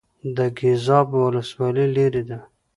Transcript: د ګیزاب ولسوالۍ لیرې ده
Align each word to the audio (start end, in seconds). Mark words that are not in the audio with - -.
د 0.35 0.37
ګیزاب 0.57 1.07
ولسوالۍ 1.23 1.85
لیرې 1.95 2.23
ده 2.29 2.39